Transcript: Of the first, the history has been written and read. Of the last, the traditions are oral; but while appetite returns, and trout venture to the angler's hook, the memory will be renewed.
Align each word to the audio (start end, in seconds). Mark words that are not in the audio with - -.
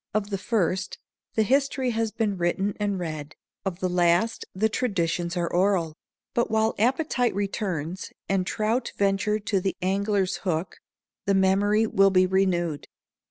Of 0.15 0.31
the 0.31 0.39
first, 0.39 0.97
the 1.35 1.43
history 1.43 1.91
has 1.91 2.11
been 2.11 2.35
written 2.35 2.73
and 2.79 2.97
read. 2.97 3.35
Of 3.63 3.81
the 3.81 3.87
last, 3.87 4.45
the 4.55 4.67
traditions 4.67 5.37
are 5.37 5.47
oral; 5.53 5.95
but 6.33 6.49
while 6.49 6.73
appetite 6.79 7.35
returns, 7.35 8.11
and 8.27 8.47
trout 8.47 8.93
venture 8.97 9.37
to 9.37 9.59
the 9.61 9.75
angler's 9.79 10.37
hook, 10.37 10.77
the 11.27 11.35
memory 11.35 11.85
will 11.85 12.09
be 12.09 12.25
renewed. 12.25 12.87